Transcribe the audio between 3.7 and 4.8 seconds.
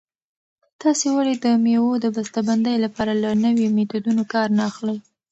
میتودونو کار نه